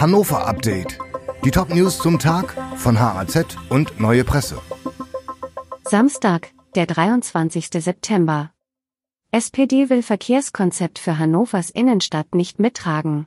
Hannover 0.00 0.46
Update. 0.46 0.96
Die 1.44 1.50
Top-News 1.50 1.98
zum 1.98 2.20
Tag 2.20 2.54
von 2.76 3.00
HAZ 3.00 3.56
und 3.68 3.98
Neue 3.98 4.22
Presse. 4.22 4.60
Samstag, 5.82 6.52
der 6.76 6.86
23. 6.86 7.68
September. 7.82 8.52
SPD 9.32 9.90
will 9.90 10.04
Verkehrskonzept 10.04 11.00
für 11.00 11.18
Hannovers 11.18 11.70
Innenstadt 11.70 12.32
nicht 12.32 12.60
mittragen. 12.60 13.26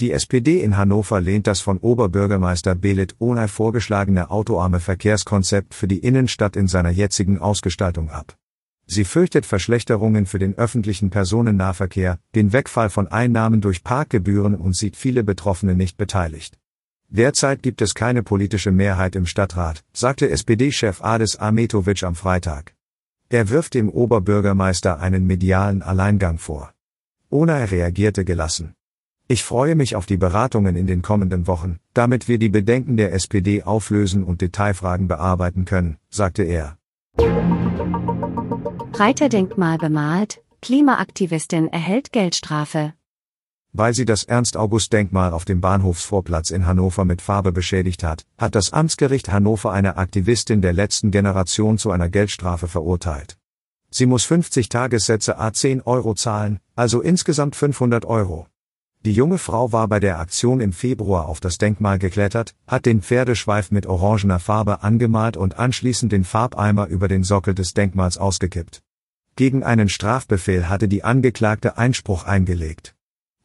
Die 0.00 0.10
SPD 0.10 0.60
in 0.60 0.76
Hannover 0.76 1.20
lehnt 1.20 1.46
das 1.46 1.60
von 1.60 1.78
Oberbürgermeister 1.78 2.74
Belit 2.74 3.14
Onay 3.20 3.46
vorgeschlagene 3.46 4.32
autoarme 4.32 4.80
Verkehrskonzept 4.80 5.72
für 5.72 5.86
die 5.86 5.98
Innenstadt 6.00 6.56
in 6.56 6.66
seiner 6.66 6.90
jetzigen 6.90 7.38
Ausgestaltung 7.38 8.10
ab. 8.10 8.37
Sie 8.90 9.04
fürchtet 9.04 9.44
Verschlechterungen 9.44 10.24
für 10.24 10.38
den 10.38 10.56
öffentlichen 10.56 11.10
Personennahverkehr, 11.10 12.18
den 12.34 12.54
Wegfall 12.54 12.88
von 12.88 13.06
Einnahmen 13.06 13.60
durch 13.60 13.84
Parkgebühren 13.84 14.54
und 14.54 14.74
sieht 14.74 14.96
viele 14.96 15.22
Betroffene 15.22 15.74
nicht 15.74 15.98
beteiligt. 15.98 16.58
Derzeit 17.10 17.62
gibt 17.62 17.82
es 17.82 17.94
keine 17.94 18.22
politische 18.22 18.72
Mehrheit 18.72 19.14
im 19.14 19.26
Stadtrat, 19.26 19.84
sagte 19.92 20.30
SPD-Chef 20.30 21.02
Adis 21.02 21.36
Ahmetovic 21.36 22.02
am 22.02 22.14
Freitag. 22.14 22.74
Er 23.28 23.50
wirft 23.50 23.74
dem 23.74 23.90
Oberbürgermeister 23.90 25.00
einen 25.00 25.26
medialen 25.26 25.82
Alleingang 25.82 26.38
vor. 26.38 26.72
Onay 27.28 27.64
reagierte 27.64 28.24
gelassen. 28.24 28.72
Ich 29.26 29.44
freue 29.44 29.74
mich 29.74 29.96
auf 29.96 30.06
die 30.06 30.16
Beratungen 30.16 30.76
in 30.76 30.86
den 30.86 31.02
kommenden 31.02 31.46
Wochen, 31.46 31.76
damit 31.92 32.26
wir 32.26 32.38
die 32.38 32.48
Bedenken 32.48 32.96
der 32.96 33.12
SPD 33.12 33.62
auflösen 33.64 34.24
und 34.24 34.40
Detailfragen 34.40 35.08
bearbeiten 35.08 35.66
können, 35.66 35.98
sagte 36.08 36.44
er. 36.44 36.78
Reiterdenkmal 38.98 39.78
bemalt, 39.78 40.42
Klimaaktivistin 40.60 41.68
erhält 41.68 42.10
Geldstrafe. 42.10 42.94
Weil 43.72 43.94
sie 43.94 44.04
das 44.04 44.24
Ernst-August-Denkmal 44.24 45.32
auf 45.32 45.44
dem 45.44 45.60
Bahnhofsvorplatz 45.60 46.50
in 46.50 46.66
Hannover 46.66 47.04
mit 47.04 47.22
Farbe 47.22 47.52
beschädigt 47.52 48.02
hat, 48.02 48.26
hat 48.38 48.56
das 48.56 48.72
Amtsgericht 48.72 49.30
Hannover 49.30 49.70
eine 49.70 49.98
Aktivistin 49.98 50.62
der 50.62 50.72
letzten 50.72 51.12
Generation 51.12 51.78
zu 51.78 51.92
einer 51.92 52.08
Geldstrafe 52.08 52.66
verurteilt. 52.66 53.38
Sie 53.88 54.06
muss 54.06 54.24
50 54.24 54.68
Tagessätze 54.68 55.38
a 55.38 55.52
10 55.52 55.82
Euro 55.82 56.14
zahlen, 56.14 56.58
also 56.74 57.00
insgesamt 57.00 57.54
500 57.54 58.04
Euro. 58.04 58.48
Die 59.04 59.12
junge 59.12 59.38
Frau 59.38 59.70
war 59.70 59.86
bei 59.86 60.00
der 60.00 60.18
Aktion 60.18 60.58
im 60.58 60.72
Februar 60.72 61.28
auf 61.28 61.38
das 61.38 61.58
Denkmal 61.58 62.00
geklettert, 62.00 62.56
hat 62.66 62.84
den 62.84 63.02
Pferdeschweif 63.02 63.70
mit 63.70 63.86
orangener 63.86 64.40
Farbe 64.40 64.82
angemalt 64.82 65.36
und 65.36 65.56
anschließend 65.56 66.10
den 66.10 66.24
Farbeimer 66.24 66.88
über 66.88 67.06
den 67.06 67.22
Sockel 67.22 67.54
des 67.54 67.74
Denkmals 67.74 68.18
ausgekippt. 68.18 68.82
Gegen 69.38 69.62
einen 69.62 69.88
Strafbefehl 69.88 70.68
hatte 70.68 70.88
die 70.88 71.04
Angeklagte 71.04 71.78
Einspruch 71.78 72.24
eingelegt. 72.24 72.96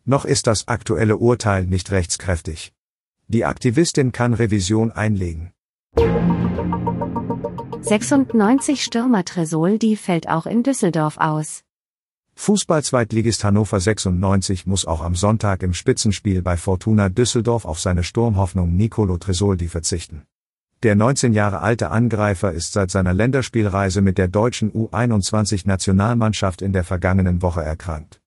Noch 0.05 0.25
ist 0.25 0.47
das 0.47 0.67
aktuelle 0.67 1.17
Urteil 1.17 1.67
nicht 1.67 1.91
rechtskräftig. 1.91 2.73
Die 3.27 3.45
Aktivistin 3.45 4.11
kann 4.11 4.33
Revision 4.33 4.91
einlegen. 4.91 5.51
96 7.81 8.83
Stürmer 8.83 9.23
Tresoldi 9.23 9.95
fällt 9.95 10.27
auch 10.27 10.47
in 10.47 10.63
Düsseldorf 10.63 11.19
aus. 11.19 11.61
Fußball-Zweitligist 12.33 13.43
Hannover 13.43 13.79
96 13.79 14.65
muss 14.65 14.87
auch 14.87 15.01
am 15.01 15.13
Sonntag 15.13 15.61
im 15.61 15.75
Spitzenspiel 15.75 16.41
bei 16.41 16.57
Fortuna 16.57 17.09
Düsseldorf 17.09 17.65
auf 17.65 17.79
seine 17.79 18.03
Sturmhoffnung 18.03 18.75
Nicolo 18.75 19.19
Tresoldi 19.19 19.67
verzichten. 19.67 20.23
Der 20.83 20.95
19 20.95 21.31
Jahre 21.31 21.61
alte 21.61 21.91
Angreifer 21.91 22.51
ist 22.51 22.73
seit 22.73 22.91
seiner 22.91 23.13
Länderspielreise 23.13 24.01
mit 24.01 24.17
der 24.17 24.27
deutschen 24.27 24.69
U21-Nationalmannschaft 24.73 26.61
in 26.61 26.73
der 26.73 26.83
vergangenen 26.83 27.41
Woche 27.41 27.63
erkrankt. 27.63 28.19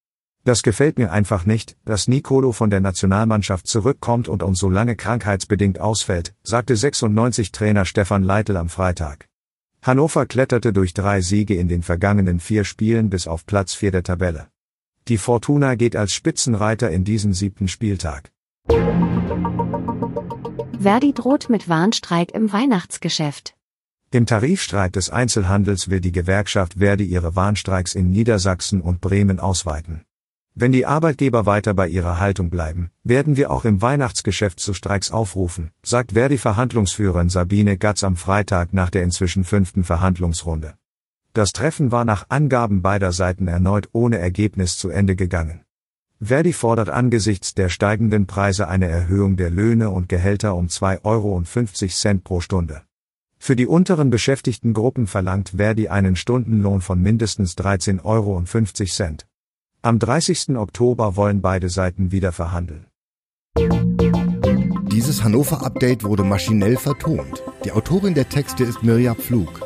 Das 0.45 0.63
gefällt 0.63 0.97
mir 0.97 1.13
einfach 1.13 1.45
nicht, 1.45 1.77
dass 1.85 2.09
Nicolo 2.09 2.53
von 2.53 2.71
der 2.71 2.81
Nationalmannschaft 2.81 3.67
zurückkommt 3.67 4.27
und 4.27 4.43
uns 4.43 4.59
so 4.59 4.71
lange 4.71 4.97
krankheitsbedingt 4.97 5.81
ausfällt, 5.81 6.35
sagte 6.45 6.77
96-Trainer 6.77 7.85
Stefan 7.85 8.23
Leitl 8.23 8.57
am 8.57 8.71
Freitag. 8.71 9.29
Hannover 9.83 10.25
kletterte 10.25 10.73
durch 10.73 10.95
drei 10.95 11.21
Siege 11.21 11.57
in 11.57 11.69
den 11.69 11.83
vergangenen 11.83 12.41
vier 12.41 12.65
Spielen 12.65 13.11
bis 13.11 13.29
auf 13.29 13.45
Platz 13.45 13.75
4 13.75 13.91
der 13.91 14.03
Tabelle. 14.03 14.47
Die 15.09 15.19
Fortuna 15.19 15.75
geht 15.75 15.95
als 15.95 16.15
Spitzenreiter 16.15 16.91
in 16.91 17.05
diesen 17.05 17.35
siebten 17.35 17.69
Spieltag. 17.69 18.31
Verdi 20.79 21.13
droht 21.13 21.49
mit 21.49 21.69
Warnstreik 21.69 22.33
im 22.33 22.53
Weihnachtsgeschäft. 22.53 23.55
Im 24.13 24.25
Tarifstreit 24.25 24.97
des 24.97 25.11
Einzelhandels 25.11 25.91
will 25.91 26.01
die 26.01 26.13
Gewerkschaft 26.13 26.75
Verdi 26.79 27.05
ihre 27.05 27.37
Warnstreiks 27.37 27.95
in 27.95 28.11
Niedersachsen 28.11 28.81
und 28.81 29.01
Bremen 29.01 29.41
ausweiten. 29.41 30.03
Wenn 30.55 30.73
die 30.73 30.87
Arbeitgeber 30.87 31.45
weiter 31.45 31.75
bei 31.75 31.87
ihrer 31.87 32.19
Haltung 32.19 32.49
bleiben, 32.49 32.91
werden 33.05 33.37
wir 33.37 33.51
auch 33.51 33.67
im 33.67 33.83
Weihnachtsgeschäft 33.83 34.59
zu 34.59 34.73
Streiks 34.73 35.11
aufrufen, 35.11 35.71
sagt 35.85 36.13
Verdi-Verhandlungsführerin 36.13 37.29
Sabine 37.29 37.77
Gatz 37.77 38.03
am 38.05 38.17
Freitag 38.17 38.73
nach 38.73 38.89
der 38.89 39.03
inzwischen 39.03 39.45
fünften 39.45 39.85
Verhandlungsrunde. 39.85 40.75
Das 41.35 41.53
Treffen 41.53 41.93
war 41.93 42.07
nach 42.07 42.31
Angaben 42.31 42.81
beider 42.81 43.13
Seiten 43.13 43.49
erneut 43.49 43.91
ohne 43.93 44.17
Ergebnis 44.17 44.79
zu 44.79 44.89
Ende 44.89 45.17
gegangen. 45.17 45.66
Verdi 46.21 46.55
fordert 46.55 46.89
angesichts 46.89 47.55
der 47.55 47.69
steigenden 47.69 48.27
Preise 48.27 48.69
eine 48.69 48.89
Erhöhung 48.89 49.37
der 49.37 49.51
Löhne 49.51 49.91
und 49.91 50.09
Gehälter 50.09 50.55
um 50.55 50.69
2,50 50.69 51.05
Euro 51.05 52.21
pro 52.25 52.41
Stunde. 52.41 52.83
Für 53.39 53.55
die 53.55 53.67
unteren 53.67 54.09
beschäftigten 54.09 54.73
Gruppen 54.73 55.07
verlangt 55.07 55.51
Verdi 55.57 55.89
einen 55.89 56.17
Stundenlohn 56.17 56.81
von 56.81 57.03
mindestens 57.03 57.55
13,50 57.57 58.05
Euro. 58.05 58.43
Am 59.83 59.99
30. 59.99 60.57
Oktober 60.57 61.17
wollen 61.17 61.43
beide 61.43 61.69
Seiten 61.69 62.13
wieder 62.13 62.33
verhandeln. 62.33 62.87
Dieses 64.91 65.23
Hannover-Update 65.23 66.03
wurde 66.05 66.25
maschinell 66.25 66.79
vertont. 66.79 67.43
Die 67.65 67.73
Autorin 67.73 68.15
der 68.15 68.29
Texte 68.31 68.65
ist 68.65 68.83
Mirja 68.83 69.15
Pflug. 69.15 69.66